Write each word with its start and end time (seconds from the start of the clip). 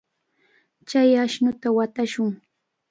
Chay 0.89 1.09
ashnuta 1.23 1.67
watashun. 1.77 2.33